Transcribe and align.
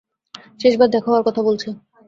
শেষবার 0.59 0.89
দেখা 0.89 1.07
হওয়ার 1.07 1.25
কথা 1.27 1.41
বলছে। 1.47 1.67